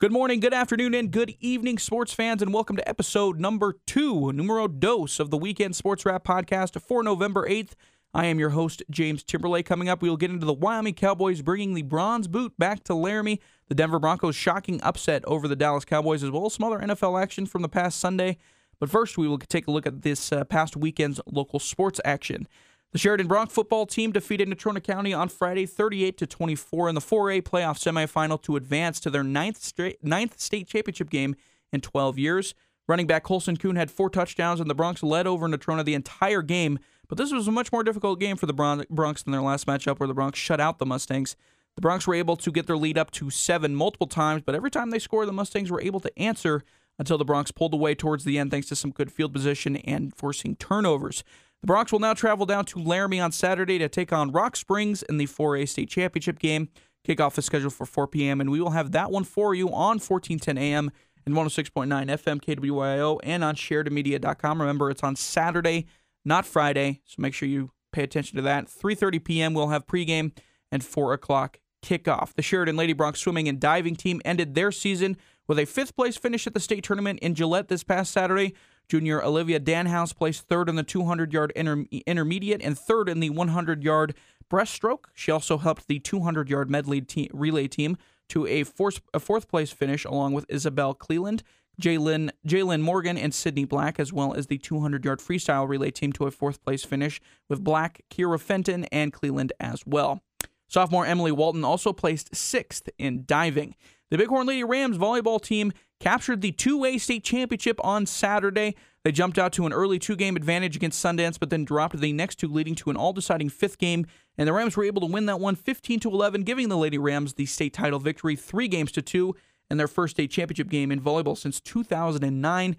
[0.00, 4.32] Good morning, good afternoon, and good evening, sports fans, and welcome to episode number two,
[4.32, 7.72] numero dos of the Weekend Sports Wrap podcast for November 8th.
[8.14, 9.66] I am your host, James Timberlake.
[9.66, 12.94] Coming up, we will get into the Wyoming Cowboys bringing the bronze boot back to
[12.94, 16.78] Laramie, the Denver Broncos shocking upset over the Dallas Cowboys, as well as some other
[16.78, 18.38] NFL action from the past Sunday.
[18.78, 22.46] But first, we will take a look at this uh, past weekend's local sports action.
[22.92, 27.02] The Sheridan Broncs football team defeated Natrona County on Friday 38 to 24 in the
[27.02, 31.36] 4A playoff semifinal to advance to their ninth, straight, ninth state championship game
[31.70, 32.54] in 12 years.
[32.88, 36.40] Running back Colson Kuhn had four touchdowns, and the Broncs led over Natrona the entire
[36.40, 36.78] game.
[37.08, 39.98] But this was a much more difficult game for the Broncs than their last matchup,
[40.00, 41.36] where the Broncs shut out the Mustangs.
[41.74, 44.70] The Broncs were able to get their lead up to seven multiple times, but every
[44.70, 46.64] time they scored, the Mustangs were able to answer
[46.98, 50.16] until the Broncs pulled away towards the end thanks to some good field position and
[50.16, 51.22] forcing turnovers.
[51.62, 55.02] The Broncs will now travel down to Laramie on Saturday to take on Rock Springs
[55.02, 56.68] in the 4A state championship game.
[57.06, 59.98] Kickoff is scheduled for 4 p.m., and we will have that one for you on
[59.98, 60.90] 1410 a.m.
[61.26, 64.60] and 106.9 FM KWYO and on SheridanMedia.com.
[64.60, 65.86] Remember, it's on Saturday,
[66.24, 68.66] not Friday, so make sure you pay attention to that.
[68.66, 69.54] 3.30 p.m.
[69.54, 70.32] we'll have pregame
[70.70, 72.34] and 4 o'clock kickoff.
[72.34, 75.16] The Sheridan Lady Broncs swimming and diving team ended their season
[75.48, 78.54] with a fifth place finish at the state tournament in Gillette this past Saturday.
[78.88, 83.30] Junior Olivia Danhouse placed third in the 200 yard inter- intermediate and third in the
[83.30, 84.14] 100 yard
[84.50, 85.04] breaststroke.
[85.14, 87.96] She also helped the 200 yard medley te- relay team
[88.30, 91.42] to a fourth, a fourth place finish along with Isabel Cleland,
[91.80, 96.12] Jalen Jalen Morgan, and Sydney Black, as well as the 200 yard freestyle relay team
[96.14, 100.22] to a fourth place finish with Black, Kira Fenton, and Cleland as well.
[100.68, 103.74] Sophomore Emily Walton also placed sixth in diving.
[104.10, 108.74] The Bighorn Lady Rams volleyball team captured the 2A state championship on Saturday.
[109.04, 112.12] They jumped out to an early two game advantage against Sundance, but then dropped the
[112.12, 114.06] next two, leading to an all deciding fifth game.
[114.36, 116.98] And the Rams were able to win that one 15 to 11, giving the Lady
[116.98, 119.34] Rams the state title victory three games to two
[119.70, 122.76] in their first state championship game in volleyball since 2009.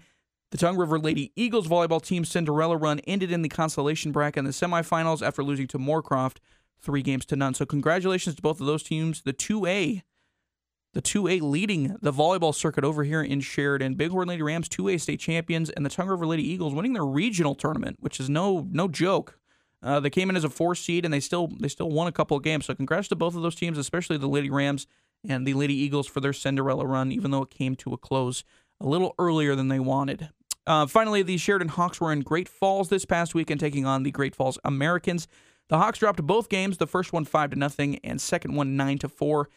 [0.50, 4.44] The Tongue River Lady Eagles volleyball team Cinderella run ended in the consolation bracket in
[4.46, 6.38] the semifinals after losing to Moorcroft
[6.80, 7.54] three games to none.
[7.54, 9.22] So congratulations to both of those teams.
[9.22, 10.02] The 2A
[10.92, 13.94] the 2A leading the volleyball circuit over here in Sheridan.
[13.94, 17.54] Bighorn Lady Rams 2A state champions and the Tongue River Lady Eagles winning their regional
[17.54, 19.38] tournament, which is no no joke.
[19.82, 22.12] Uh, they came in as a four seed and they still they still won a
[22.12, 22.66] couple of games.
[22.66, 24.86] So congrats to both of those teams, especially the Lady Rams
[25.28, 28.44] and the Lady Eagles for their Cinderella run, even though it came to a close
[28.80, 30.30] a little earlier than they wanted.
[30.66, 34.10] Uh, finally, the Sheridan Hawks were in Great Falls this past weekend, taking on the
[34.10, 35.26] Great Falls Americans.
[35.68, 38.98] The Hawks dropped both games, the first one five to nothing, and second one nine
[38.98, 39.48] to four.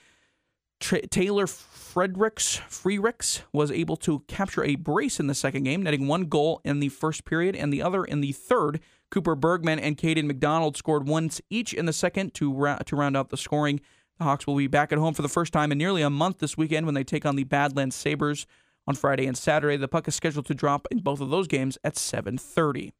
[0.83, 6.07] Tra- Taylor Fredericks Freericks was able to capture a brace in the second game, netting
[6.07, 8.81] one goal in the first period and the other in the third.
[9.09, 13.15] Cooper Bergman and Caden McDonald scored once each in the second to ra- to round
[13.15, 13.79] out the scoring.
[14.17, 16.39] The Hawks will be back at home for the first time in nearly a month
[16.39, 18.45] this weekend when they take on the Badlands Sabres
[18.85, 19.77] on Friday and Saturday.
[19.77, 22.91] The puck is scheduled to drop in both of those games at 7:30.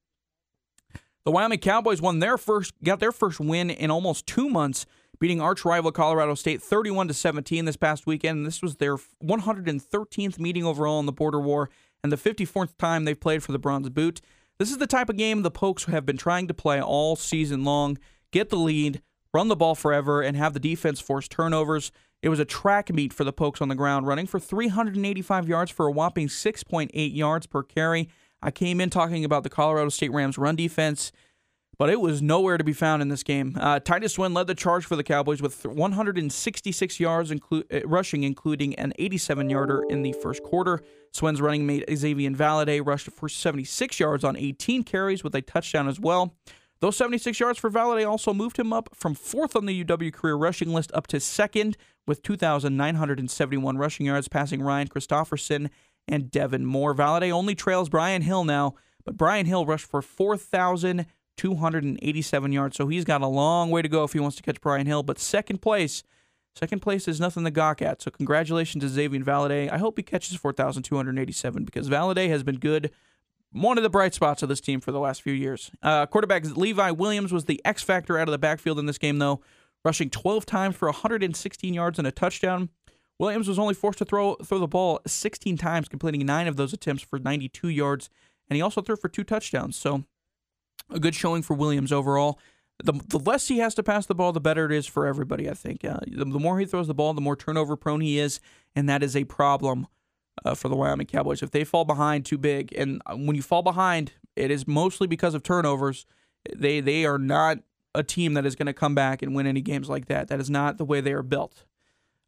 [1.25, 4.85] The Wyoming Cowboys won their first got their first win in almost 2 months
[5.23, 8.45] beating arch rival Colorado State 31 to 17 this past weekend.
[8.45, 11.69] This was their 113th meeting overall in the border war
[12.03, 14.19] and the 54th time they've played for the Bronze Boot.
[14.59, 17.63] This is the type of game the Pokes have been trying to play all season
[17.63, 17.97] long.
[18.31, 19.01] Get the lead,
[19.33, 21.93] run the ball forever, and have the defense force turnovers.
[22.21, 25.71] It was a track meet for the Pokes on the ground, running for 385 yards
[25.71, 28.09] for a whopping 6.8 yards per carry.
[28.41, 31.13] I came in talking about the Colorado State Rams run defense
[31.77, 33.57] but it was nowhere to be found in this game.
[33.59, 38.23] Uh, Titus Swen led the charge for the Cowboys with 166 yards inclu- uh, rushing,
[38.23, 40.81] including an 87 yarder in the first quarter.
[41.11, 45.87] Swen's running mate Xavier Valladay rushed for 76 yards on 18 carries with a touchdown
[45.87, 46.35] as well.
[46.79, 50.35] Those 76 yards for Valladay also moved him up from fourth on the UW career
[50.35, 55.69] rushing list up to second with 2,971 rushing yards, passing Ryan Christopherson
[56.09, 56.93] and Devin Moore.
[56.93, 61.05] Valladay only trails Brian Hill now, but Brian Hill rushed for 4,000.
[61.37, 62.77] 287 yards.
[62.77, 65.03] So he's got a long way to go if he wants to catch Brian Hill.
[65.03, 66.03] But second place,
[66.55, 68.01] second place is nothing to gawk at.
[68.01, 69.71] So congratulations to Xavier Valladay.
[69.71, 72.91] I hope he catches 4,287 because Valladay has been good.
[73.51, 75.69] One of the bright spots of this team for the last few years.
[75.81, 79.19] Uh, quarterback Levi Williams was the X factor out of the backfield in this game,
[79.19, 79.41] though,
[79.85, 82.69] rushing 12 times for 116 yards and a touchdown.
[83.19, 86.73] Williams was only forced to throw throw the ball 16 times, completing nine of those
[86.73, 88.09] attempts for 92 yards,
[88.49, 89.75] and he also threw for two touchdowns.
[89.75, 90.03] So
[90.89, 92.39] a good showing for Williams overall.
[92.83, 95.49] The, the less he has to pass the ball, the better it is for everybody,
[95.49, 95.85] I think.
[95.85, 98.39] Uh, the, the, more he throws the ball, the more turnover prone he is,
[98.75, 99.87] and that is a problem
[100.43, 101.43] uh, for the Wyoming Cowboys.
[101.43, 105.07] If they fall behind too big, and uh, when you fall behind, it is mostly
[105.07, 106.05] because of turnovers.
[106.53, 107.59] They they are not
[107.95, 110.27] a team that is going to come back and win any games like that.
[110.27, 111.65] That is not the way they are built.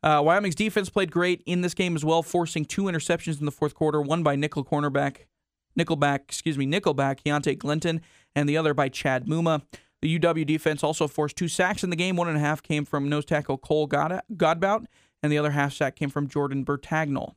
[0.03, 3.51] Uh, Wyoming's defense played great in this game as well, forcing two interceptions in the
[3.51, 5.25] fourth quarter, one by nickel cornerback,
[5.77, 8.01] nickelback, excuse me, nickelback Keontae Glinton,
[8.35, 9.63] and the other by Chad Muma.
[10.01, 12.15] The UW defense also forced two sacks in the game.
[12.15, 14.85] One and a half came from nose tackle Cole Godbout,
[15.23, 17.33] and the other half sack came from Jordan Bertagnole.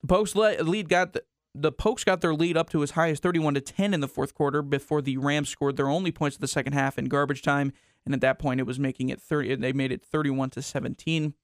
[0.00, 1.22] The Pokes lead got the,
[1.54, 4.08] the Pokes got their lead up to as high as 31 to 10 in the
[4.08, 7.42] fourth quarter before the Rams scored their only points of the second half in garbage
[7.42, 7.72] time,
[8.06, 9.56] and at that point it was making it 30.
[9.56, 11.34] They made it 31 to 17.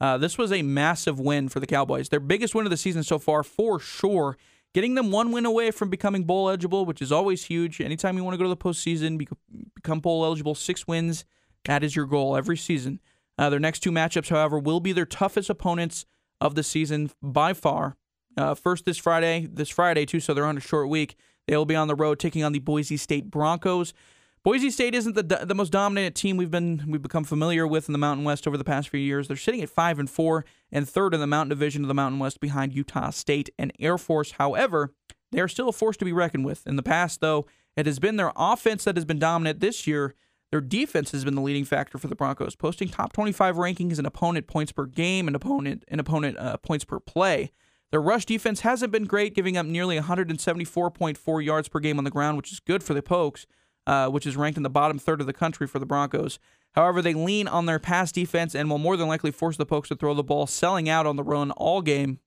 [0.00, 3.02] Uh, this was a massive win for the Cowboys, their biggest win of the season
[3.02, 4.36] so far, for sure.
[4.76, 7.80] Getting them one win away from becoming bowl eligible, which is always huge.
[7.80, 9.26] Anytime you want to go to the postseason,
[9.74, 11.24] become bowl eligible, six wins,
[11.64, 13.00] that is your goal every season.
[13.38, 16.04] Uh, their next two matchups, however, will be their toughest opponents
[16.42, 17.96] of the season by far.
[18.36, 21.16] Uh, first this Friday, this Friday too, so they're on a short week.
[21.46, 23.94] They will be on the road taking on the Boise State Broncos.
[24.46, 27.92] Boise State isn't the the most dominant team we've been we've become familiar with in
[27.92, 29.26] the Mountain West over the past few years.
[29.26, 32.20] They're sitting at five and four and third in the Mountain Division of the Mountain
[32.20, 34.34] West behind Utah State and Air Force.
[34.38, 34.94] However,
[35.32, 36.64] they are still a force to be reckoned with.
[36.64, 37.44] In the past, though,
[37.76, 39.58] it has been their offense that has been dominant.
[39.58, 40.14] This year,
[40.52, 44.06] their defense has been the leading factor for the Broncos, posting top 25 rankings in
[44.06, 47.50] opponent points per game and opponent and opponent uh, points per play.
[47.90, 52.12] Their rush defense hasn't been great, giving up nearly 174.4 yards per game on the
[52.12, 53.44] ground, which is good for the Pokes
[53.86, 56.38] uh, which is ranked in the bottom third of the country for the Broncos.
[56.74, 59.88] However, they lean on their pass defense and will more than likely force the Pokes
[59.88, 62.20] to throw the ball, selling out on the run all game.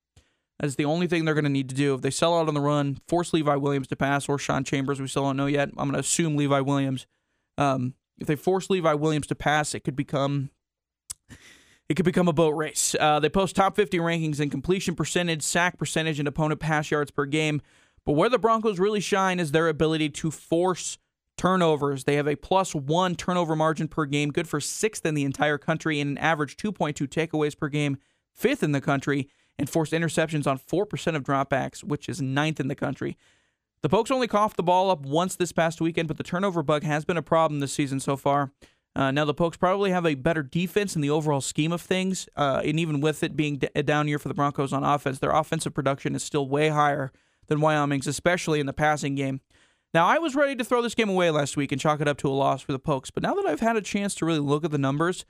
[0.58, 1.94] That's the only thing they're going to need to do.
[1.94, 5.00] If they sell out on the run, force Levi Williams to pass or Sean Chambers,
[5.00, 5.68] we still don't know yet.
[5.70, 7.06] I'm going to assume Levi Williams.
[7.56, 10.50] Um, if they force Levi Williams to pass, it could become
[11.88, 12.94] it could become a boat race.
[13.00, 17.10] Uh, they post top 50 rankings in completion percentage, sack percentage, and opponent pass yards
[17.10, 17.62] per game.
[18.04, 20.98] But where the Broncos really shine is their ability to force
[21.40, 22.04] turnovers.
[22.04, 25.56] They have a plus one turnover margin per game, good for sixth in the entire
[25.56, 27.96] country, and an average 2.2 takeaways per game,
[28.30, 32.68] fifth in the country, and forced interceptions on 4% of dropbacks, which is ninth in
[32.68, 33.16] the country.
[33.80, 36.82] The Pokes only coughed the ball up once this past weekend, but the turnover bug
[36.82, 38.52] has been a problem this season so far.
[38.94, 42.28] Uh, now, the Pokes probably have a better defense in the overall scheme of things,
[42.36, 45.30] uh, and even with it being a down year for the Broncos on offense, their
[45.30, 47.10] offensive production is still way higher
[47.46, 49.40] than Wyoming's, especially in the passing game.
[49.92, 52.18] Now, I was ready to throw this game away last week and chalk it up
[52.18, 54.38] to a loss for the Pokes, but now that I've had a chance to really
[54.38, 55.24] look at the numbers,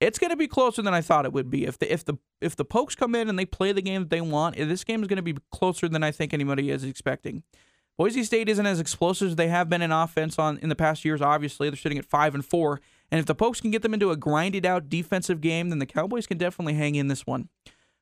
[0.00, 1.66] it's going to be closer than I thought it would be.
[1.66, 4.10] If the if the if the Pokes come in and they play the game that
[4.10, 6.82] they want, eh, this game is going to be closer than I think anybody is
[6.82, 7.42] expecting.
[7.98, 11.04] Boise State isn't as explosive as they have been in offense on in the past
[11.04, 11.20] years.
[11.20, 12.80] Obviously, they're sitting at five and four,
[13.10, 15.86] and if the Pokes can get them into a grinded out defensive game, then the
[15.86, 17.50] Cowboys can definitely hang in this one.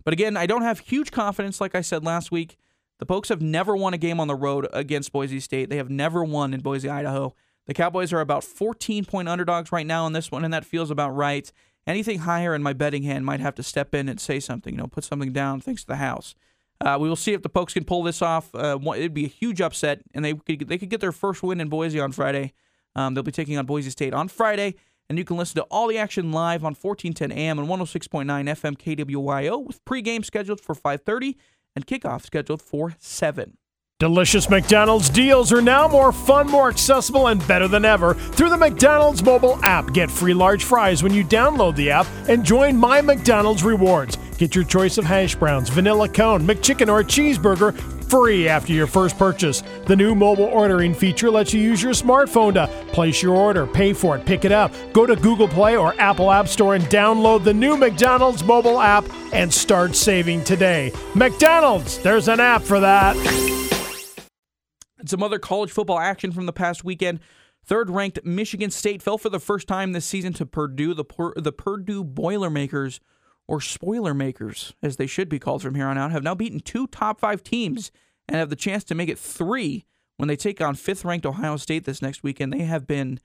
[0.05, 2.57] But again, I don't have huge confidence, like I said last week.
[2.99, 5.71] The Pokes have never won a game on the road against Boise State.
[5.71, 7.35] They have never won in Boise, Idaho.
[7.67, 10.91] The Cowboys are about 14 point underdogs right now on this one, and that feels
[10.91, 11.51] about right.
[11.87, 14.79] Anything higher in my betting hand might have to step in and say something, you
[14.79, 16.35] know, put something down thanks to the house.
[16.81, 18.55] Uh, we will see if the Pokes can pull this off.
[18.55, 21.61] Uh, it'd be a huge upset, and they could, they could get their first win
[21.61, 22.53] in Boise on Friday.
[22.97, 24.75] Um, they'll be taking on Boise State on Friday,
[25.09, 28.77] and you can listen to all the action live on 1410 AM and 106.9 FM
[28.77, 31.37] KWYO with pregame scheduled for 5:30
[31.75, 33.57] and kickoff scheduled for 7.
[34.01, 38.57] Delicious McDonald's deals are now more fun, more accessible, and better than ever through the
[38.57, 39.93] McDonald's mobile app.
[39.93, 44.17] Get free large fries when you download the app and join My McDonald's Rewards.
[44.39, 49.19] Get your choice of hash browns, vanilla cone, McChicken, or cheeseburger free after your first
[49.19, 49.63] purchase.
[49.87, 53.93] The new mobile ordering feature lets you use your smartphone to place your order, pay
[53.93, 54.73] for it, pick it up.
[54.93, 59.05] Go to Google Play or Apple App Store and download the new McDonald's mobile app
[59.33, 60.93] and start saving today.
[61.15, 63.17] McDonald's, there's an app for that.
[65.07, 67.21] Some other college football action from the past weekend.
[67.65, 70.95] Third ranked Michigan State fell for the first time this season to Purdue.
[70.95, 71.05] The,
[71.37, 73.01] the Purdue Boilermakers
[73.49, 76.61] or spoiler makers, as they should be called from here on out, have now beaten
[76.61, 77.91] two top five teams
[78.29, 79.87] and have the chance to make it three
[80.19, 82.53] when they take on fifth ranked Ohio State this next weekend.
[82.53, 83.19] They have been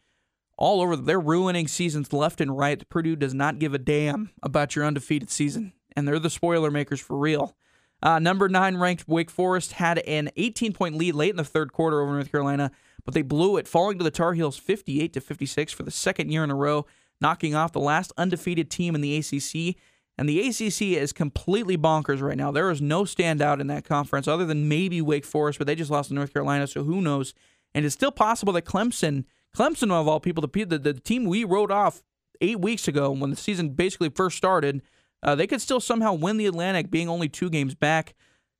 [0.58, 0.96] all over.
[0.96, 2.88] They're ruining seasons left and right.
[2.88, 7.02] Purdue does not give a damn about your undefeated season, and they're the spoiler makers
[7.02, 7.56] for real.
[8.02, 11.74] Uh, number nine ranked Wake Forest had an 18 point lead late in the third
[11.74, 12.72] quarter over North Carolina,
[13.04, 16.32] but they blew it, falling to the Tar Heels 58 to 56 for the second
[16.32, 16.86] year in a row,
[17.20, 19.76] knocking off the last undefeated team in the ACC
[20.18, 22.52] and the ACC is completely bonkers right now.
[22.52, 25.92] There is no standout in that conference other than maybe Wake Forest, but they just
[25.92, 27.34] lost to North Carolina, so who knows?
[27.74, 31.44] And it's still possible that Clemson, Clemson of all people, the, the, the team we
[31.44, 32.04] wrote off
[32.42, 34.82] eight weeks ago when the season basically first started,
[35.24, 38.14] uh, they could still somehow win the Atlantic, being only two games back.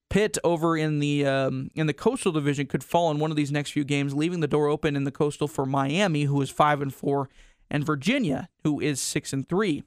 [0.10, 3.52] Pitt over in the um, in the Coastal Division could fall in one of these
[3.52, 6.84] next few games, leaving the door open in the Coastal for Miami, who is five
[6.84, 7.30] and four,
[7.72, 9.84] and Virginia, who is six and three.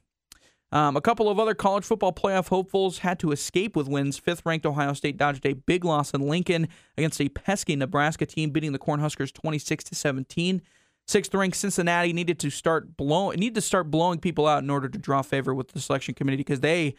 [0.71, 4.17] Um, a couple of other college football playoff hopefuls had to escape with wins.
[4.17, 8.49] Fifth ranked Ohio State dodged a big loss in Lincoln against a pesky Nebraska team,
[8.49, 10.61] beating the Cornhuskers 26 to 17.
[11.07, 14.89] Sixth ranked Cincinnati needed to start blow need to start blowing people out in order
[14.89, 16.95] to draw favor with the selection committee because they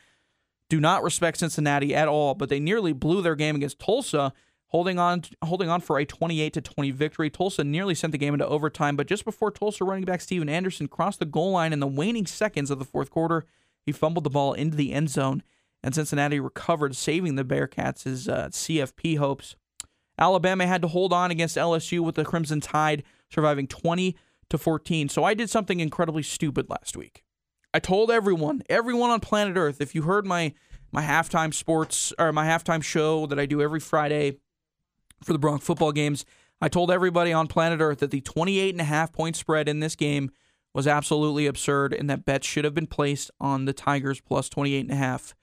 [0.70, 2.34] do not respect Cincinnati at all.
[2.34, 4.32] But they nearly blew their game against Tulsa,
[4.68, 7.28] holding on holding on for a 28 to 20 victory.
[7.28, 10.88] Tulsa nearly sent the game into overtime, but just before Tulsa running back Steven Anderson
[10.88, 13.44] crossed the goal line in the waning seconds of the fourth quarter,
[13.88, 15.42] he fumbled the ball into the end zone,
[15.82, 19.56] and Cincinnati recovered, saving the Bearcats' uh, CFP hopes.
[20.18, 24.14] Alabama had to hold on against LSU with the Crimson Tide surviving 20
[24.50, 25.08] to 14.
[25.08, 27.24] So I did something incredibly stupid last week.
[27.72, 30.52] I told everyone, everyone on planet Earth, if you heard my
[30.92, 34.36] my halftime sports or my halftime show that I do every Friday
[35.24, 36.26] for the Broncs football games,
[36.60, 39.80] I told everybody on planet Earth that the 28 and a half point spread in
[39.80, 40.30] this game
[40.74, 44.80] was absolutely absurd and that bets should have been placed on the Tigers plus 28
[44.80, 45.34] and a half.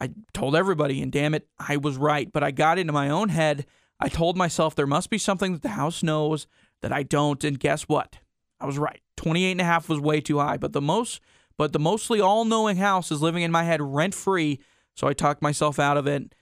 [0.00, 3.30] I told everybody and damn it, I was right, but I got into my own
[3.30, 3.66] head.
[3.98, 6.46] I told myself there must be something that the house knows
[6.82, 7.42] that I don't.
[7.44, 8.18] And guess what?
[8.60, 9.00] I was right.
[9.16, 11.20] 28 and a half was way too high, but the most
[11.58, 14.60] but the mostly all-knowing house is living in my head rent-free,
[14.94, 16.34] so I talked myself out of it.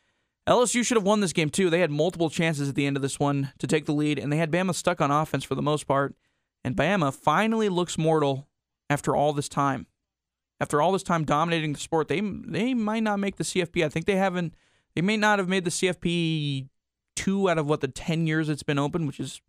[0.49, 1.71] LSU should have won this game too.
[1.71, 4.33] They had multiple chances at the end of this one to take the lead, and
[4.33, 6.17] they had Bama stuck on offense for the most part.
[6.65, 8.49] And Bama finally looks mortal
[8.89, 9.87] after all this time.
[10.61, 13.85] After all this time dominating the sport, they they might not make the CFP.
[13.85, 14.55] I think they haven't.
[14.95, 16.69] They may not have made the CFP
[17.17, 19.43] two out of what the ten years it's been open, which is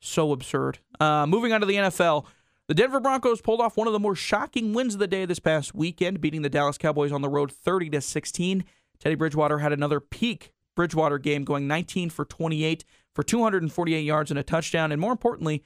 [0.00, 0.78] so absurd.
[1.00, 2.26] Uh, moving on to the NFL.
[2.68, 5.38] The Denver Broncos pulled off one of the more shocking wins of the day this
[5.38, 8.64] past weekend, beating the Dallas Cowboys on the road 30 to 16.
[8.98, 12.84] Teddy Bridgewater had another peak Bridgewater game, going 19 for 28
[13.14, 15.64] for 248 yards and a touchdown, and more importantly,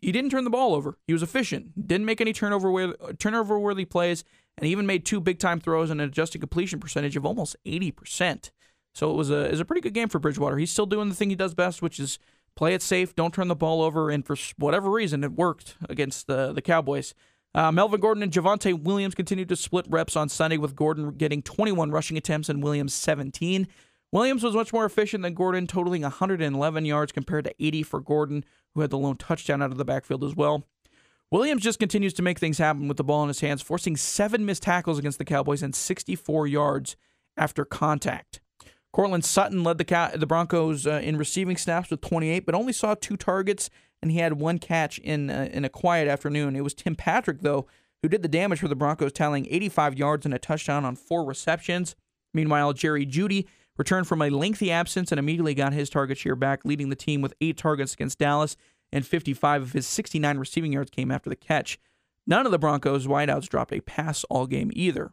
[0.00, 0.98] he didn't turn the ball over.
[1.06, 1.88] He was efficient.
[1.88, 4.24] Didn't make any turnover turnover worthy plays,
[4.56, 7.56] and he even made two big time throws and an adjusted completion percentage of almost
[7.66, 8.50] 80%.
[8.94, 10.58] So it was a was a pretty good game for Bridgewater.
[10.58, 12.18] He's still doing the thing he does best, which is
[12.56, 16.26] play it safe, don't turn the ball over, and for whatever reason, it worked against
[16.26, 17.14] the the Cowboys.
[17.54, 21.42] Uh, Melvin Gordon and Javonte Williams continued to split reps on Sunday, with Gordon getting
[21.42, 23.66] 21 rushing attempts and Williams 17.
[24.12, 28.44] Williams was much more efficient than Gordon, totaling 111 yards compared to 80 for Gordon,
[28.74, 30.64] who had the lone touchdown out of the backfield as well.
[31.30, 34.46] Williams just continues to make things happen with the ball in his hands, forcing seven
[34.46, 36.96] missed tackles against the Cowboys and 64 yards
[37.36, 38.40] after contact.
[38.92, 42.94] Courtland Sutton led the the Broncos uh, in receiving snaps with 28, but only saw
[42.94, 43.68] two targets,
[44.00, 46.56] and he had one catch in uh, in a quiet afternoon.
[46.56, 47.66] It was Tim Patrick though
[48.02, 51.24] who did the damage for the Broncos, tallying 85 yards and a touchdown on four
[51.24, 51.96] receptions.
[52.32, 53.46] Meanwhile, Jerry Jeudy
[53.78, 57.22] returned from a lengthy absence and immediately got his target share back, leading the team
[57.22, 58.56] with eight targets against Dallas,
[58.92, 61.78] and 55 of his 69 receiving yards came after the catch.
[62.26, 65.12] None of the Broncos wideouts dropped a pass all game either.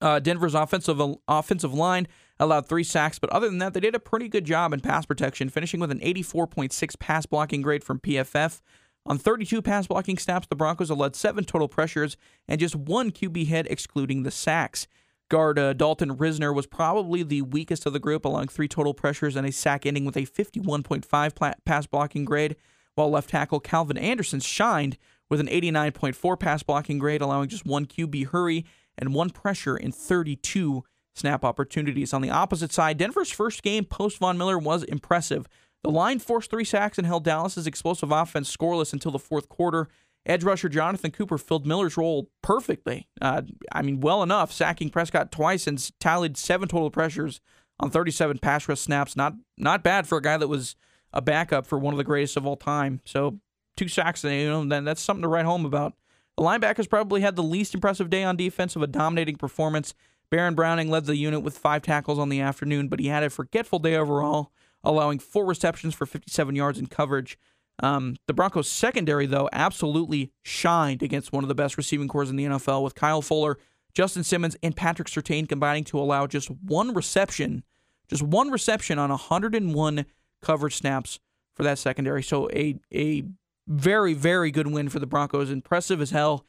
[0.00, 2.08] Uh, Denver's offensive offensive line
[2.40, 5.06] allowed three sacks, but other than that, they did a pretty good job in pass
[5.06, 8.60] protection, finishing with an 84.6 pass blocking grade from PFF.
[9.04, 12.16] On 32 pass blocking snaps, the Broncos allowed seven total pressures
[12.48, 14.88] and just one QB hit, excluding the sacks.
[15.28, 19.34] Guard uh, Dalton Risner was probably the weakest of the group, allowing three total pressures
[19.34, 22.56] and a sack, ending with a 51.5 pass blocking grade,
[22.94, 24.96] while left tackle Calvin Anderson shined
[25.28, 28.64] with an 89.4 pass blocking grade, allowing just one QB hurry
[28.96, 32.12] and one pressure in 32 snap opportunities.
[32.12, 35.48] On the opposite side, Denver's first game post Von Miller was impressive.
[35.82, 39.88] The line forced three sacks and held Dallas's explosive offense scoreless until the fourth quarter.
[40.26, 43.08] Edge rusher Jonathan Cooper filled Miller's role perfectly.
[43.20, 43.42] Uh,
[43.72, 47.40] I mean, well enough, sacking Prescott twice and tallied seven total pressures
[47.78, 49.16] on 37 pass rush snaps.
[49.16, 50.74] Not not bad for a guy that was
[51.12, 53.00] a backup for one of the greatest of all time.
[53.04, 53.38] So
[53.76, 55.94] two sacks, you know, then that's something to write home about.
[56.36, 59.94] The linebackers probably had the least impressive day on defense of a dominating performance.
[60.30, 63.30] Baron Browning led the unit with five tackles on the afternoon, but he had a
[63.30, 64.52] forgetful day overall,
[64.82, 67.38] allowing four receptions for 57 yards in coverage.
[67.80, 72.36] Um, the Broncos' secondary, though, absolutely shined against one of the best receiving cores in
[72.36, 73.58] the NFL, with Kyle Fuller,
[73.92, 77.62] Justin Simmons, and Patrick Surtain combining to allow just one reception,
[78.08, 80.06] just one reception on 101
[80.42, 81.18] coverage snaps
[81.54, 82.22] for that secondary.
[82.22, 83.24] So a a
[83.66, 85.50] very, very good win for the Broncos.
[85.50, 86.44] Impressive as hell.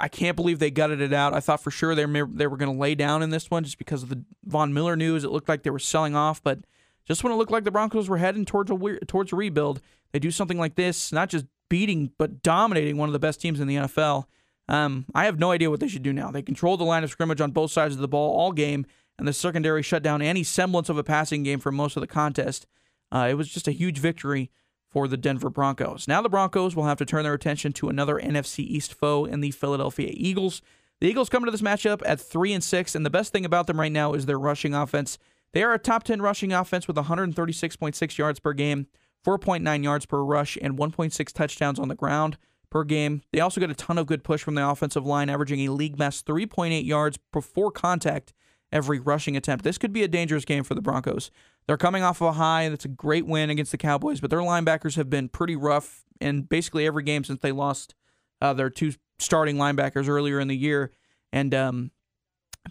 [0.00, 1.34] I can't believe they gutted it out.
[1.34, 3.78] I thought for sure they they were going to lay down in this one just
[3.78, 5.24] because of the Von Miller news.
[5.24, 6.60] It looked like they were selling off, but
[7.08, 9.80] just when it looked like the Broncos were heading towards a towards a rebuild,
[10.12, 13.60] they do something like this, not just beating but dominating one of the best teams
[13.60, 14.26] in the NFL.
[14.68, 16.30] Um, I have no idea what they should do now.
[16.30, 18.84] They controlled the line of scrimmage on both sides of the ball all game,
[19.18, 22.06] and the secondary shut down any semblance of a passing game for most of the
[22.06, 22.66] contest.
[23.10, 24.50] Uh, it was just a huge victory
[24.86, 26.06] for the Denver Broncos.
[26.06, 29.40] Now the Broncos will have to turn their attention to another NFC East foe in
[29.40, 30.60] the Philadelphia Eagles.
[31.00, 33.66] The Eagles come into this matchup at three and six, and the best thing about
[33.66, 35.18] them right now is their rushing offense.
[35.52, 38.86] They are a top 10 rushing offense with 136.6 yards per game,
[39.26, 42.36] 4.9 yards per rush, and 1.6 touchdowns on the ground
[42.70, 43.22] per game.
[43.32, 45.96] They also get a ton of good push from the offensive line, averaging a league
[45.96, 48.34] best 3.8 yards before contact
[48.70, 49.64] every rushing attempt.
[49.64, 51.30] This could be a dangerous game for the Broncos.
[51.66, 52.68] They're coming off of a high.
[52.68, 56.42] That's a great win against the Cowboys, but their linebackers have been pretty rough in
[56.42, 57.94] basically every game since they lost
[58.40, 60.92] uh, their two starting linebackers earlier in the year.
[61.32, 61.90] And um,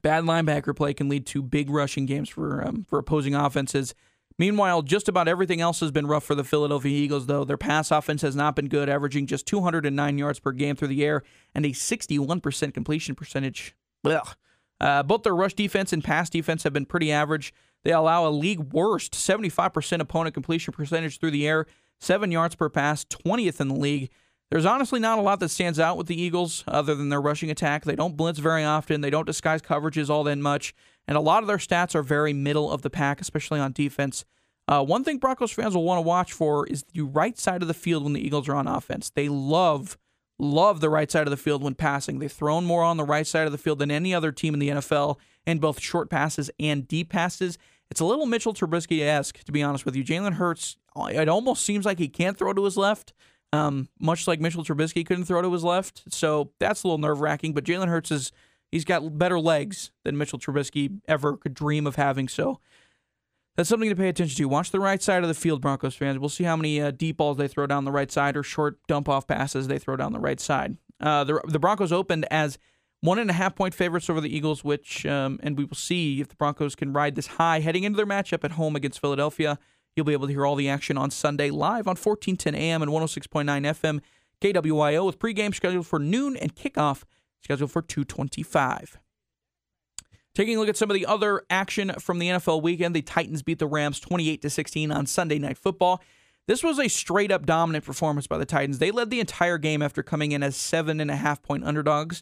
[0.02, 3.94] bad linebacker play can lead to big rushing games for um, for opposing offenses.
[4.40, 7.44] Meanwhile, just about everything else has been rough for the Philadelphia Eagles, though.
[7.44, 11.04] Their pass offense has not been good, averaging just 209 yards per game through the
[11.04, 11.24] air
[11.56, 13.76] and a 61% completion percentage.
[14.80, 17.52] Uh, both their rush defense and pass defense have been pretty average.
[17.84, 21.66] They allow a league worst 75% opponent completion percentage through the air,
[22.00, 24.12] 7 yards per pass, 20th in the league.
[24.50, 27.52] There's honestly not a lot that stands out with the Eagles other than their rushing
[27.52, 27.84] attack.
[27.84, 30.74] They don't blitz very often, they don't disguise coverages all that much,
[31.08, 34.24] and a lot of their stats are very middle of the pack, especially on defense.
[34.70, 37.68] Uh, one thing Broncos fans will want to watch for is the right side of
[37.68, 39.10] the field when the Eagles are on offense.
[39.10, 39.98] They love,
[40.40, 42.20] love the right side of the field when passing.
[42.20, 44.60] They've thrown more on the right side of the field than any other team in
[44.60, 47.58] the NFL in both short passes and deep passes.
[47.90, 50.04] It's a little Mitchell Trubisky esque, to be honest with you.
[50.04, 53.14] Jalen Hurts, it almost seems like he can't throw to his left
[53.54, 56.04] um, much like Mitchell Trubisky couldn't throw to his left.
[56.10, 57.54] So that's a little nerve wracking.
[57.54, 58.32] But Jalen Hurts is
[58.72, 62.28] he's got better legs than Mitchell Trubisky ever could dream of having.
[62.28, 62.60] So
[63.56, 64.46] that's something to pay attention to.
[64.46, 66.20] Watch the right side of the field, Broncos fans.
[66.20, 68.78] We'll see how many uh, deep balls they throw down the right side or short
[68.88, 70.78] dump off passes they throw down the right side.
[71.00, 72.58] Uh, the, the Broncos opened as
[73.02, 76.20] one and a half point favorites over the Eagles, which, um, and we will see
[76.20, 79.60] if the Broncos can ride this high heading into their matchup at home against Philadelphia.
[79.98, 82.92] You'll be able to hear all the action on Sunday live on 1410 AM and
[82.92, 84.00] 106.9 FM
[84.40, 87.04] KWYO with pregame scheduled for noon and kickoff
[87.42, 89.00] scheduled for 225.
[90.36, 93.42] Taking a look at some of the other action from the NFL weekend, the Titans
[93.42, 96.00] beat the Rams 28 to 16 on Sunday Night Football.
[96.46, 98.78] This was a straight up dominant performance by the Titans.
[98.78, 102.22] They led the entire game after coming in as seven and a half point underdogs.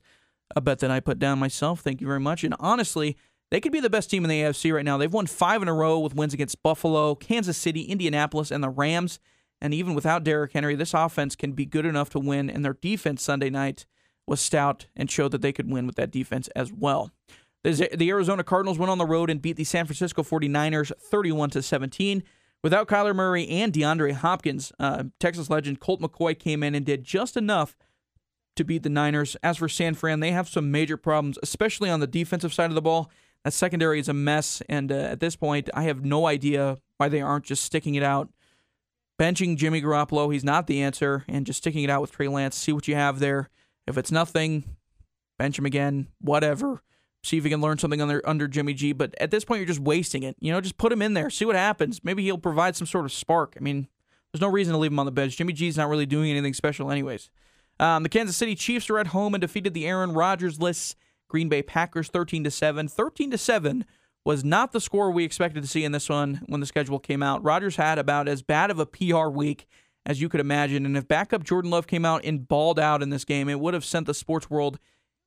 [0.56, 1.82] A bet that I put down myself.
[1.82, 2.46] Thank you very much.
[2.46, 3.18] And honestly,
[3.52, 4.98] they could be the best team in the AFC right now.
[4.98, 8.70] They've won five in a row with wins against Buffalo, Kansas City, Indianapolis, and the
[8.70, 9.20] Rams.
[9.62, 12.50] And even without Derrick Henry, this offense can be good enough to win.
[12.50, 13.86] And their defense Sunday night
[14.28, 17.12] was stout and showed that they could win with that defense as well.
[17.64, 21.64] The Arizona Cardinals went on the road and beat the San Francisco 49ers 31 to
[21.64, 22.24] 17.
[22.64, 27.04] Without Kyler Murray and DeAndre Hopkins, uh, Texas legend Colt McCoy came in and did
[27.04, 27.76] just enough
[28.56, 29.36] to beat the Niners.
[29.44, 32.76] As for San Fran, they have some major problems, especially on the defensive side of
[32.76, 33.12] the ball.
[33.46, 37.10] That secondary is a mess, and uh, at this point, I have no idea why
[37.10, 38.28] they aren't just sticking it out.
[39.22, 42.56] Benching Jimmy Garoppolo, he's not the answer, and just sticking it out with Trey Lance.
[42.56, 43.52] See what you have there.
[43.86, 44.64] If it's nothing,
[45.38, 46.82] bench him again, whatever.
[47.24, 48.94] See if you can learn something under under Jimmy G.
[48.94, 50.36] But at this point, you're just wasting it.
[50.40, 52.04] You know, just put him in there, see what happens.
[52.04, 53.54] Maybe he'll provide some sort of spark.
[53.56, 53.88] I mean,
[54.34, 55.38] there's no reason to leave him on the bench.
[55.38, 57.30] Jimmy G's not really doing anything special, anyways.
[57.80, 60.96] Um, the Kansas City Chiefs are at home and defeated the Aaron Rodgers list
[61.28, 62.88] Green Bay Packers 13 to 7.
[62.88, 63.86] 13 to 7
[64.24, 67.22] was not the score we expected to see in this one when the schedule came
[67.22, 67.44] out.
[67.44, 69.68] Rodgers had about as bad of a PR week
[70.08, 73.10] as you could imagine, and if backup Jordan Love came out and balled out in
[73.10, 74.78] this game, it would have sent the sports world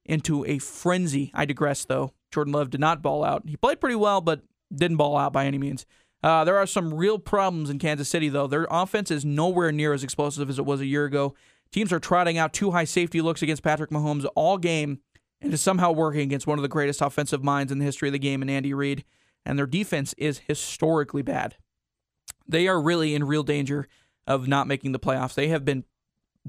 [0.05, 1.33] into a frenzy.
[1.35, 2.13] I digress though.
[2.31, 3.43] Jordan Love did not ball out.
[3.47, 5.85] He played pretty well, but didn't ball out by any means.
[6.23, 8.47] Uh, there are some real problems in Kansas City, though.
[8.47, 11.35] Their offense is nowhere near as explosive as it was a year ago.
[11.71, 15.01] Teams are trotting out two high safety looks against Patrick Mahomes all game,
[15.41, 18.13] and is somehow working against one of the greatest offensive minds in the history of
[18.13, 19.05] the game in Andy Reid,
[19.45, 21.57] and their defense is historically bad.
[22.47, 23.87] They are really in real danger
[24.27, 25.35] of not making the playoffs.
[25.35, 25.85] They have been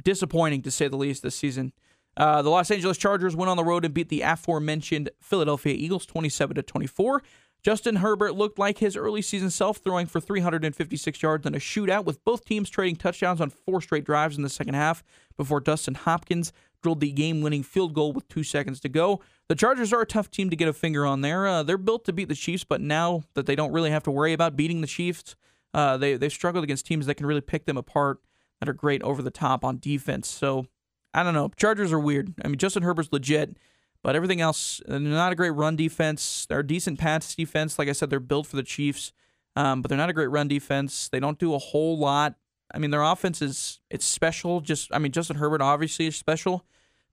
[0.03, 1.73] disappointing to say the least this season.
[2.17, 6.05] Uh, the Los Angeles Chargers went on the road and beat the aforementioned Philadelphia Eagles
[6.05, 7.23] 27 to 24.
[7.61, 12.05] Justin Herbert looked like his early season self, throwing for 356 yards in a shootout,
[12.05, 15.03] with both teams trading touchdowns on four straight drives in the second half
[15.35, 19.21] before Dustin Hopkins drilled the game-winning field goal with two seconds to go.
[19.47, 21.21] The Chargers are a tough team to get a finger on.
[21.21, 24.03] There, uh, they're built to beat the Chiefs, but now that they don't really have
[24.03, 25.35] to worry about beating the Chiefs,
[25.73, 28.19] uh, they they've struggled against teams that can really pick them apart
[28.59, 30.27] that are great over the top on defense.
[30.27, 30.67] So
[31.13, 31.49] I don't know.
[31.57, 32.33] Chargers are weird.
[32.43, 33.57] I mean, Justin Herbert's legit,
[34.03, 36.45] but everything else, they're not a great run defense.
[36.47, 37.79] They're a decent pass defense.
[37.79, 39.11] Like I said, they're built for the Chiefs,
[39.55, 41.07] um, but they're not a great run defense.
[41.07, 42.35] They don't do a whole lot
[42.73, 44.61] I mean, their offense is it's special.
[44.61, 46.65] Just I mean, Justin Herbert obviously is special,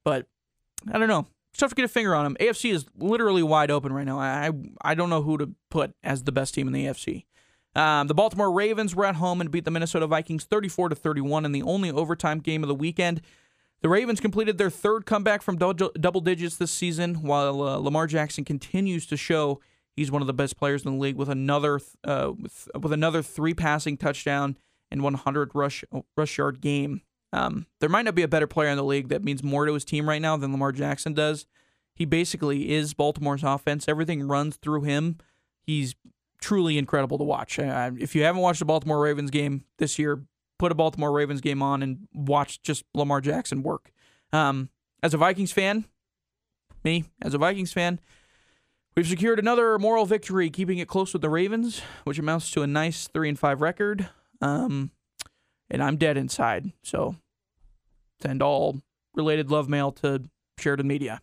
[0.04, 0.26] but
[0.90, 1.26] I don't know.
[1.50, 2.36] It's tough to get a finger on him.
[2.38, 4.18] AFC is literally wide open right now.
[4.18, 4.50] I
[4.82, 7.24] I don't know who to put as the best team in the AFC.
[7.74, 11.44] Um, the Baltimore Ravens were at home and beat the Minnesota Vikings 34 to 31
[11.44, 13.20] in the only overtime game of the weekend.
[13.82, 18.44] The Ravens completed their third comeback from double digits this season, while uh, Lamar Jackson
[18.44, 19.60] continues to show
[19.94, 23.22] he's one of the best players in the league with another uh, with, with another
[23.22, 24.56] three passing touchdown
[24.90, 25.84] and 100 rush
[26.16, 27.02] rush yard game.
[27.32, 29.74] Um, there might not be a better player in the league that means more to
[29.74, 31.46] his team right now than Lamar Jackson does.
[31.94, 33.88] He basically is Baltimore's offense.
[33.88, 35.18] Everything runs through him.
[35.62, 35.94] He's
[36.40, 37.58] truly incredible to watch.
[37.58, 40.22] Uh, if you haven't watched the Baltimore Ravens game this year,
[40.58, 43.92] put a Baltimore Ravens game on and watch just Lamar Jackson work.
[44.32, 44.70] Um,
[45.02, 45.86] as a Vikings fan,
[46.84, 48.00] me as a Vikings fan,
[48.94, 52.66] we've secured another moral victory, keeping it close with the Ravens, which amounts to a
[52.66, 54.08] nice three and five record.
[54.40, 54.90] Um,
[55.70, 56.72] and I'm dead inside.
[56.82, 57.16] So
[58.20, 58.80] send all
[59.14, 60.24] related love mail to
[60.58, 61.20] Sheridan Media.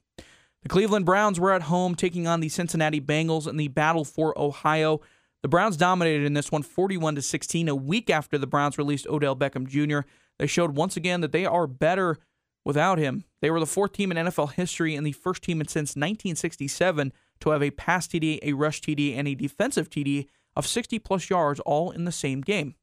[0.63, 4.38] The Cleveland Browns were at home taking on the Cincinnati Bengals in the battle for
[4.39, 5.02] Ohio.
[5.41, 9.08] The Browns dominated in this one 41 to 16 a week after the Browns released
[9.08, 10.08] Odell Beckham Jr.
[10.39, 12.17] They showed once again that they are better
[12.63, 13.26] without him.
[13.41, 17.49] They were the fourth team in NFL history and the first team since 1967 to
[17.49, 21.60] have a pass TD, a rush TD, and a defensive TD of 60 plus yards
[21.62, 22.76] all in the same game.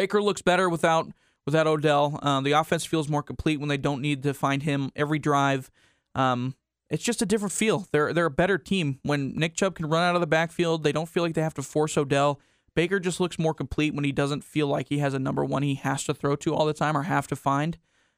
[0.00, 1.12] Baker looks better without
[1.44, 2.18] without Odell.
[2.22, 5.70] Uh, the offense feels more complete when they don't need to find him every drive.
[6.14, 6.54] Um,
[6.88, 7.86] it's just a different feel.
[7.92, 10.84] They're they're a better team when Nick Chubb can run out of the backfield.
[10.84, 12.40] They don't feel like they have to force Odell.
[12.74, 15.62] Baker just looks more complete when he doesn't feel like he has a number one
[15.62, 17.76] he has to throw to all the time or have to find.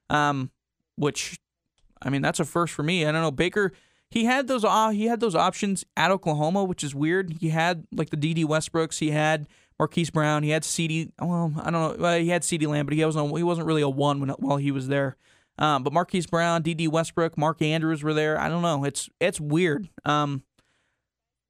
[0.09, 0.53] Um,
[0.95, 1.41] which,
[2.01, 3.05] I mean, that's a first for me.
[3.05, 3.73] I don't know Baker.
[4.09, 7.39] He had those uh, he had those options at Oklahoma, which is weird.
[7.41, 9.01] He had like the Dede Westbrooks.
[9.01, 9.49] He had
[9.83, 10.45] Marquise Brown.
[10.45, 11.11] He had CeeDee.
[11.21, 12.17] Well, I don't know.
[12.17, 14.71] He had CeeDee Lamb, but he wasn't he wasn't really a one when, while he
[14.71, 15.17] was there.
[15.59, 18.39] Um, but Marquise Brown, Dede Westbrook, Mark Andrews were there.
[18.39, 18.85] I don't know.
[18.85, 19.89] It's it's weird.
[20.05, 20.45] Um,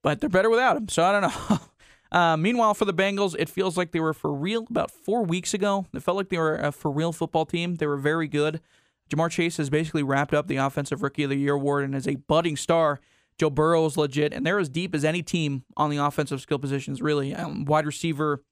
[0.03, 0.89] but they're better without him.
[0.89, 1.59] So I don't know.
[2.19, 5.53] uh, meanwhile, for the Bengals, it feels like they were for real about four weeks
[5.53, 5.85] ago.
[5.93, 7.75] It felt like they were a for real football team.
[7.75, 8.63] They were very good.
[9.11, 12.09] Ja'Marr Chase has basically wrapped up the Offensive Rookie of the Year award and is
[12.09, 12.99] a budding star.
[13.39, 16.59] Joe Burrow is legit, and they're as deep as any team on the offensive skill
[16.59, 17.35] positions, really.
[17.35, 18.43] Um, wide receiver,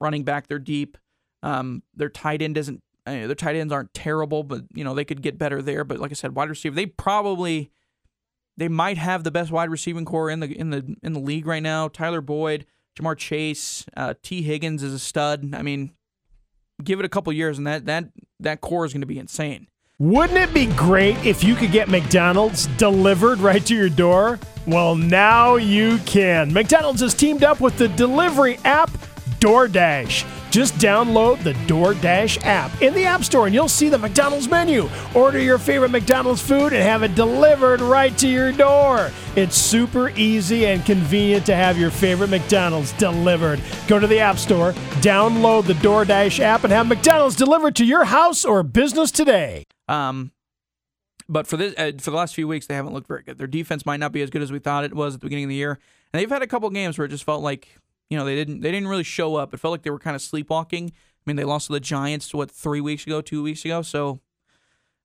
[0.00, 0.96] running back, they're deep.
[1.42, 5.22] Um, their tight end isn't their tight ends aren't terrible, but you know they could
[5.22, 5.84] get better there.
[5.84, 7.70] But like I said, wide receiver, they probably
[8.56, 11.46] they might have the best wide receiving core in the in the in the league
[11.46, 11.88] right now.
[11.88, 12.66] Tyler Boyd,
[12.98, 15.54] Ja'Marr Chase, uh, Tee Higgins is a stud.
[15.54, 15.92] I mean,
[16.82, 19.68] give it a couple years, and that that that core is going to be insane.
[19.98, 24.38] Wouldn't it be great if you could get McDonald's delivered right to your door?
[24.66, 26.52] Well, now you can.
[26.52, 28.90] McDonald's has teamed up with the delivery app
[29.40, 30.35] DoorDash.
[30.50, 34.88] Just download the DoorDash app in the App Store and you'll see the McDonald's menu.
[35.14, 39.10] Order your favorite McDonald's food and have it delivered right to your door.
[39.34, 43.60] It's super easy and convenient to have your favorite McDonald's delivered.
[43.86, 48.04] Go to the App Store, download the DoorDash app, and have McDonald's delivered to your
[48.04, 49.64] house or business today.
[49.88, 50.32] Um,
[51.28, 53.38] but for this, uh, for the last few weeks, they haven't looked very good.
[53.38, 55.44] Their defense might not be as good as we thought it was at the beginning
[55.44, 55.78] of the year,
[56.12, 57.76] and they've had a couple games where it just felt like
[58.10, 59.52] you know, they didn't they didn't really show up.
[59.52, 60.92] It felt like they were kind of sleepwalking.
[60.94, 63.82] I mean, they lost to the Giants what three weeks ago, two weeks ago.
[63.82, 64.20] So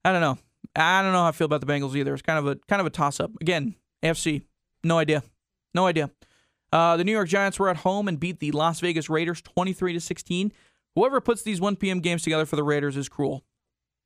[0.06, 0.38] I don't know.
[0.76, 2.14] I don't know how I feel about the Bengals either.
[2.14, 3.32] It's kind of a kind of a toss up.
[3.42, 4.44] Again, AFC,
[4.84, 5.24] no idea,
[5.74, 6.12] no idea.
[6.72, 9.94] Uh, the New York Giants were at home and beat the Las Vegas Raiders 23
[9.94, 10.54] to 16.
[10.96, 12.00] Whoever puts these 1 p.m.
[12.00, 13.44] games together for the Raiders is cruel.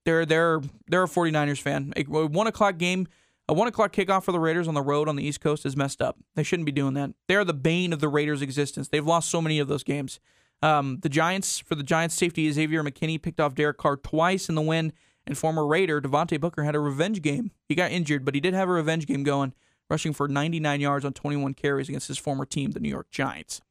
[0.05, 1.93] They're they're they're a 49ers fan.
[1.95, 3.07] A one o'clock game
[3.47, 5.77] a one o'clock kickoff for the Raiders on the road on the East Coast is
[5.77, 6.17] messed up.
[6.35, 7.11] They shouldn't be doing that.
[7.27, 8.87] They are the bane of the Raiders' existence.
[8.87, 10.19] They've lost so many of those games.
[10.61, 14.55] Um, the Giants, for the Giants' safety, Xavier McKinney picked off Derek Carr twice in
[14.55, 14.93] the win,
[15.27, 17.51] and former Raider Devontae Booker had a revenge game.
[17.67, 19.53] He got injured, but he did have a revenge game going,
[19.89, 23.61] rushing for 99 yards on 21 carries against his former team, the New York Giants.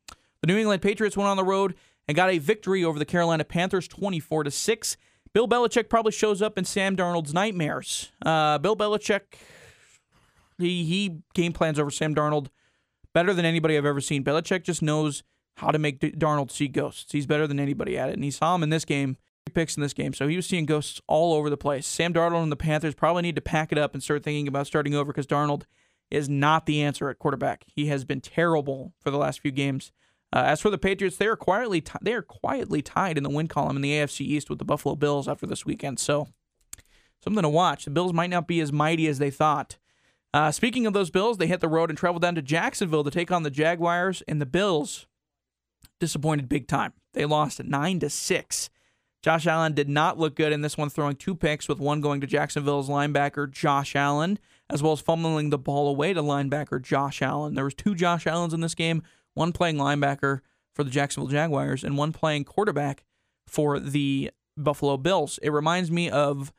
[0.40, 1.74] The New England Patriots went on the road
[2.06, 4.96] and got a victory over the Carolina Panthers 24 to 6.
[5.32, 8.12] Bill Belichick probably shows up in Sam Darnold's nightmares.
[8.24, 9.22] Uh, Bill Belichick
[10.58, 12.48] he he game plans over Sam Darnold
[13.12, 14.24] better than anybody I've ever seen.
[14.24, 15.22] Belichick just knows
[15.56, 17.12] how to make Darnold see ghosts.
[17.12, 19.16] He's better than anybody at it, and he saw him in this game.
[19.52, 21.86] Picks in this game, so he was seeing ghosts all over the place.
[21.86, 24.66] Sam Darnold and the Panthers probably need to pack it up and start thinking about
[24.66, 25.64] starting over because Darnold
[26.10, 27.64] is not the answer at quarterback.
[27.66, 29.92] He has been terrible for the last few games.
[30.32, 33.30] Uh, as for the Patriots, they are quietly t- they are quietly tied in the
[33.30, 36.00] win column in the AFC East with the Buffalo Bills after this weekend.
[36.00, 36.28] So
[37.22, 37.84] something to watch.
[37.84, 39.76] The Bills might not be as mighty as they thought.
[40.34, 43.10] Uh, speaking of those Bills, they hit the road and traveled down to Jacksonville to
[43.10, 45.06] take on the Jaguars, and the Bills
[46.00, 46.92] disappointed big time.
[47.12, 48.68] They lost nine to six.
[49.22, 52.20] Josh Allen did not look good in this one, throwing two picks, with one going
[52.20, 57.22] to Jacksonville's linebacker Josh Allen, as well as fumbling the ball away to linebacker Josh
[57.22, 57.54] Allen.
[57.54, 60.40] There was two Josh Allens in this game, one playing linebacker
[60.74, 63.04] for the Jacksonville Jaguars and one playing quarterback
[63.46, 65.38] for the Buffalo Bills.
[65.44, 66.52] It reminds me of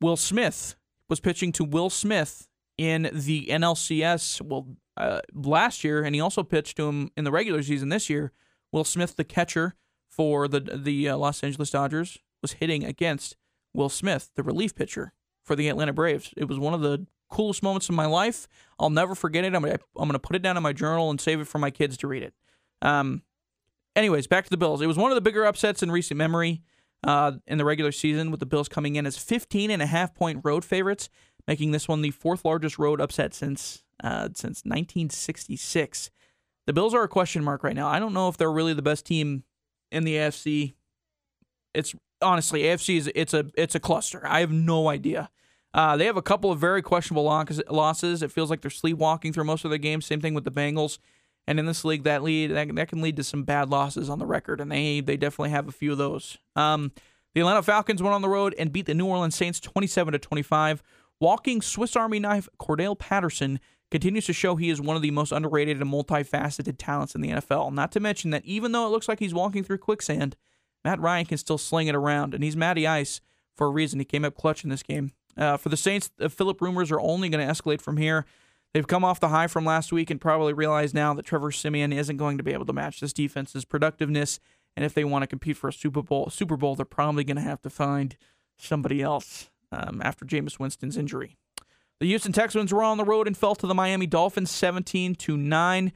[0.00, 0.76] Will Smith
[1.08, 2.46] was pitching to Will Smith
[2.78, 4.40] in the NLCS.
[4.40, 8.08] Well, uh, last year, and he also pitched to him in the regular season this
[8.08, 8.32] year.
[8.72, 9.74] Will Smith, the catcher
[10.08, 13.36] for the the uh, Los Angeles Dodgers, was hitting against
[13.72, 16.32] Will Smith, the relief pitcher for the Atlanta Braves.
[16.36, 18.46] It was one of the coolest moments of my life.
[18.78, 19.54] I'll never forget it.
[19.54, 21.70] I'm gonna, I'm gonna put it down in my journal and save it for my
[21.70, 22.34] kids to read it.
[22.80, 23.22] Um,
[23.96, 24.80] anyways, back to the Bills.
[24.80, 26.62] It was one of the bigger upsets in recent memory
[27.02, 30.14] uh, in the regular season, with the Bills coming in as 15 and a half
[30.14, 31.08] point road favorites,
[31.46, 36.10] making this one the fourth largest road upset since uh, since 1966.
[36.66, 37.88] The Bills are a question mark right now.
[37.88, 39.44] I don't know if they're really the best team
[39.92, 40.74] in the AFC.
[41.74, 44.22] It's honestly AFC is it's a it's a cluster.
[44.24, 45.30] I have no idea.
[45.72, 48.22] Uh, they have a couple of very questionable losses.
[48.22, 50.06] It feels like they're sleepwalking through most of their games.
[50.06, 50.98] Same thing with the Bengals.
[51.46, 54.26] And in this league, that lead that, can lead to some bad losses on the
[54.26, 56.38] record, and they they definitely have a few of those.
[56.56, 56.92] Um,
[57.34, 60.18] the Atlanta Falcons went on the road and beat the New Orleans Saints 27 to
[60.18, 60.82] 25.
[61.20, 65.32] Walking Swiss Army knife Cordell Patterson continues to show he is one of the most
[65.32, 67.72] underrated and multifaceted talents in the NFL.
[67.72, 70.36] Not to mention that even though it looks like he's walking through quicksand,
[70.84, 73.20] Matt Ryan can still sling it around, and he's Matty Ice
[73.54, 73.98] for a reason.
[73.98, 75.12] He came up clutch in this game.
[75.36, 78.26] Uh, for the Saints, the Philip rumors are only going to escalate from here.
[78.72, 81.92] They've come off the high from last week and probably realize now that Trevor Siemian
[81.92, 84.40] isn't going to be able to match this defense's productiveness.
[84.76, 87.36] And if they want to compete for a Super Bowl, Super Bowl, they're probably going
[87.36, 88.16] to have to find
[88.58, 91.36] somebody else um, after Jameis Winston's injury.
[92.00, 95.36] The Houston Texans were on the road and fell to the Miami Dolphins 17 to
[95.36, 95.92] 9.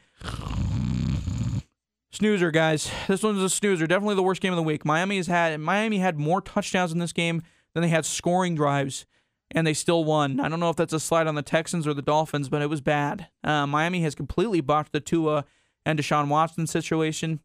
[2.11, 2.91] Snoozer, guys.
[3.07, 3.87] This one's a snoozer.
[3.87, 4.85] Definitely the worst game of the week.
[4.85, 7.43] Miami has had Miami had more touchdowns in this game
[7.75, 9.07] than they had scoring drives
[9.51, 10.41] and they still won.
[10.41, 12.69] I don't know if that's a slide on the Texans or the Dolphins, but it
[12.69, 13.29] was bad.
[13.43, 15.45] Uh, Miami has completely botched the Tua
[15.87, 17.41] and Deshaun Watson situation.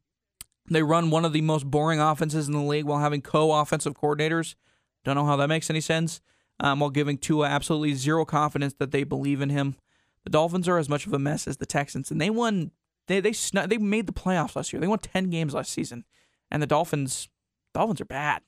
[0.70, 4.56] They run one of the most boring offenses in the league while having co-offensive coordinators.
[5.04, 6.22] Don't know how that makes any sense.
[6.60, 9.76] Um, while giving Tua absolutely zero confidence that they believe in him.
[10.24, 12.72] The Dolphins are as much of a mess as the Texans, and they won.
[13.08, 14.80] They they snu- they made the playoffs last year.
[14.80, 16.06] They won ten games last season,
[16.52, 17.28] and the Dolphins
[17.74, 18.44] Dolphins are bad.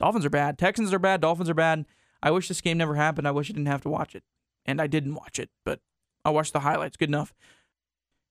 [0.00, 0.58] Dolphins are bad.
[0.58, 1.20] Texans are bad.
[1.20, 1.84] Dolphins are bad.
[2.22, 3.26] I wish this game never happened.
[3.26, 4.22] I wish I didn't have to watch it.
[4.64, 5.80] And I didn't watch it, but
[6.24, 6.96] I watched the highlights.
[6.96, 7.34] Good enough.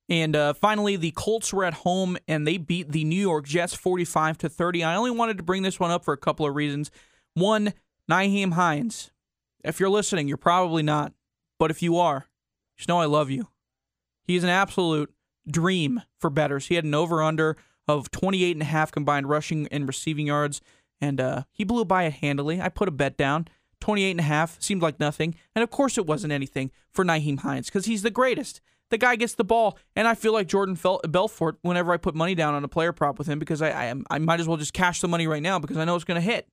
[0.10, 3.74] And uh, finally, the Colts were at home and they beat the New York Jets
[3.74, 4.84] 45 to 30.
[4.84, 6.92] I only wanted to bring this one up for a couple of reasons.
[7.34, 7.74] One,
[8.10, 9.12] Nyheim Hines.
[9.64, 11.14] If you're listening, you're probably not.
[11.60, 12.26] But if you are,
[12.76, 13.48] just know I love you.
[14.24, 15.14] He's an absolute
[15.50, 16.68] dream for betters.
[16.68, 20.62] He had an over under of 28 and a half combined rushing and receiving yards,
[21.00, 22.62] and uh, he blew by it handily.
[22.62, 23.48] I put a bet down.
[23.80, 25.36] 28 and a half seemed like nothing.
[25.56, 28.62] And of course it wasn't anything for Nyheim Hines because he's the greatest.
[28.90, 32.14] The guy gets the ball, and I feel like Jordan felt Belfort whenever I put
[32.14, 34.58] money down on a player prop with him because I, I, I might as well
[34.58, 36.48] just cash the money right now because I know it's going to hit.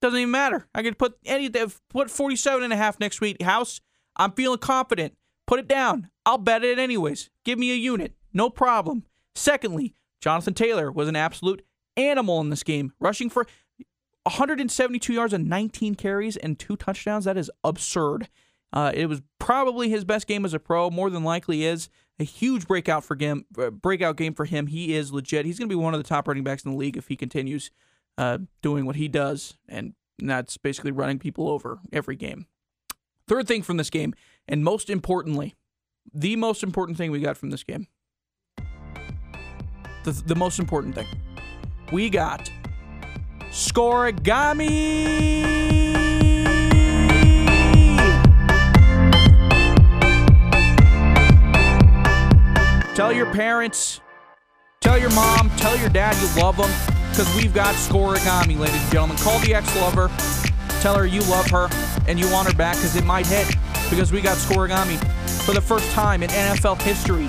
[0.00, 0.66] Doesn't even matter.
[0.74, 3.40] I could put any put 47 and a half next week.
[3.42, 3.80] House,
[4.16, 5.16] I'm feeling confident.
[5.46, 6.10] Put it down.
[6.24, 7.30] I'll bet it anyways.
[7.44, 8.14] Give me a unit.
[8.32, 9.04] No problem.
[9.34, 11.64] Secondly, Jonathan Taylor was an absolute
[11.96, 13.46] animal in this game, rushing for
[14.24, 17.24] 172 yards and 19 carries and two touchdowns.
[17.24, 18.28] That is absurd.
[18.72, 20.90] Uh, it was probably his best game as a pro.
[20.90, 23.46] More than likely is a huge breakout for him.
[23.56, 24.66] Uh, breakout game for him.
[24.66, 25.46] He is legit.
[25.46, 27.16] He's going to be one of the top running backs in the league if he
[27.16, 27.70] continues
[28.18, 32.46] uh, doing what he does, and that's basically running people over every game.
[33.28, 34.14] Third thing from this game,
[34.48, 35.54] and most importantly,
[36.14, 37.88] the most important thing we got from this game,
[40.04, 41.06] the, the most important thing,
[41.92, 42.50] we got
[43.50, 44.94] Scorigami.
[52.94, 54.00] Tell your parents,
[54.80, 58.92] tell your mom, tell your dad you love them because we've got Scorigami, ladies and
[58.92, 59.16] gentlemen.
[59.16, 60.10] Call the ex lover,
[60.82, 61.68] tell her you love her
[62.08, 63.48] and you want her back because it might hit
[63.88, 64.98] because we got Scorigami
[65.46, 67.28] for the first time in NFL history.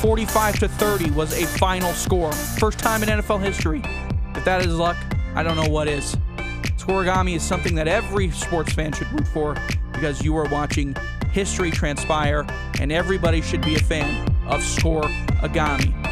[0.00, 2.32] 45 to 30 was a final score.
[2.32, 3.82] First time in NFL history.
[4.34, 4.96] If that is luck,
[5.34, 6.16] I don't know what is.
[6.78, 9.56] Scorigami is something that every sports fan should root for
[9.92, 10.96] because you are watching
[11.32, 12.46] history transpire,
[12.80, 16.11] and everybody should be a fan of Scorigami.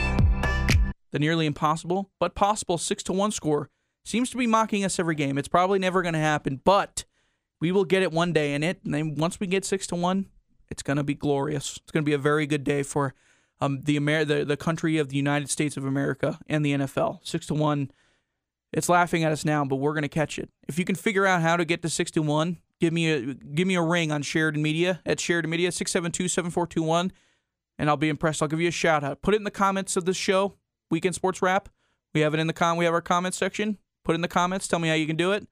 [1.12, 3.70] The nearly impossible, but possible 6 to 1 score
[4.05, 5.38] seems to be mocking us every game.
[5.38, 7.05] It's probably never going to happen, but
[7.61, 8.81] we will get it one day, and it.
[8.85, 10.27] And then once we get 6 to 1,
[10.70, 11.79] it's going to be glorious.
[11.83, 13.14] It's going to be a very good day for
[13.61, 17.18] um, the, Amer- the the country of the United States of America and the NFL.
[17.23, 17.90] 6 to 1
[18.73, 20.49] it's laughing at us now, but we're going to catch it.
[20.68, 23.75] If you can figure out how to get to 61, give me a give me
[23.75, 27.11] a ring on Sheridan Media at Sheridan Media 672-7421
[27.79, 28.42] and I'll be impressed.
[28.42, 29.23] I'll give you a shout out.
[29.23, 30.55] Put it in the comments of this show,
[30.90, 31.68] Weekend Sports Wrap.
[32.14, 33.79] We have it in the com we have our comments section.
[34.05, 35.46] Put in the comments, tell me how you can do it.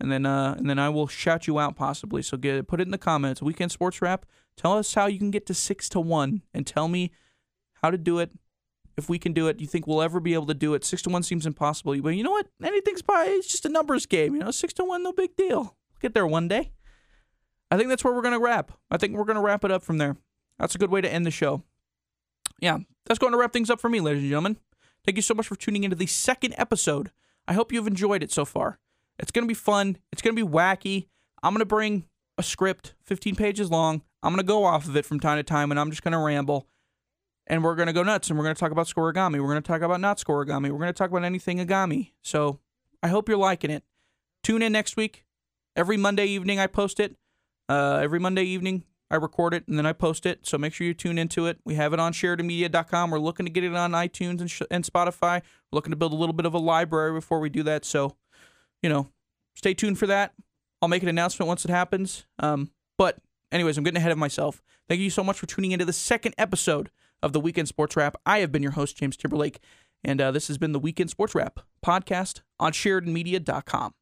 [0.00, 2.22] and then uh, and then I will shout you out possibly.
[2.22, 3.42] So get it, put it in the comments.
[3.42, 4.26] Weekend Sports Wrap.
[4.56, 7.12] Tell us how you can get to six to one, and tell me
[7.82, 8.30] how to do it.
[8.96, 10.84] If we can do it, you think we'll ever be able to do it?
[10.84, 11.98] Six to one seems impossible.
[12.02, 12.48] But you know what?
[12.62, 14.34] Anything's probably it's just a numbers game.
[14.34, 15.60] You know, six to one, no big deal.
[15.60, 16.72] We'll get there one day.
[17.70, 18.72] I think that's where we're gonna wrap.
[18.90, 20.16] I think we're gonna wrap it up from there.
[20.58, 21.62] That's a good way to end the show.
[22.60, 24.58] Yeah, that's going to wrap things up for me, ladies and gentlemen.
[25.10, 27.10] Thank you so much for tuning into the second episode.
[27.48, 28.78] I hope you've enjoyed it so far.
[29.18, 29.98] It's going to be fun.
[30.12, 31.08] It's going to be wacky.
[31.42, 32.04] I'm going to bring
[32.38, 34.02] a script, 15 pages long.
[34.22, 36.12] I'm going to go off of it from time to time, and I'm just going
[36.12, 36.68] to ramble.
[37.48, 39.40] And we're going to go nuts, and we're going to talk about scorigami.
[39.40, 40.70] We're going to talk about not scorigami.
[40.70, 42.12] We're going to talk about anything agami.
[42.22, 42.60] So
[43.02, 43.82] I hope you're liking it.
[44.44, 45.24] Tune in next week.
[45.74, 47.16] Every Monday evening, I post it.
[47.68, 50.46] Uh, every Monday evening, I record it and then I post it.
[50.46, 51.58] So make sure you tune into it.
[51.64, 53.10] We have it on SheridanMedia.com.
[53.10, 55.42] We're looking to get it on iTunes and, sh- and Spotify.
[55.70, 57.84] We're looking to build a little bit of a library before we do that.
[57.84, 58.16] So,
[58.82, 59.08] you know,
[59.56, 60.34] stay tuned for that.
[60.80, 62.24] I'll make an announcement once it happens.
[62.38, 63.18] Um, but,
[63.52, 64.62] anyways, I'm getting ahead of myself.
[64.88, 66.90] Thank you so much for tuning into the second episode
[67.22, 68.16] of the Weekend Sports Wrap.
[68.24, 69.60] I have been your host, James Timberlake,
[70.02, 73.94] and uh, this has been the Weekend Sports Wrap podcast on SheridanMedia.com.